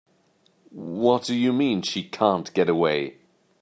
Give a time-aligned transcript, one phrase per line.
[0.71, 3.19] What do you mean she can't get away?